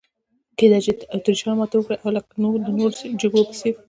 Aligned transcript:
کېدای 0.57 0.81
شي 0.85 0.91
اتریشیان 1.15 1.55
ماته 1.59 1.75
وخوري 1.77 2.09
لکه 2.15 2.29
د 2.33 2.37
نورو 2.43 2.87
جګړو 3.21 3.43
په 3.49 3.55
څېر. 3.59 3.73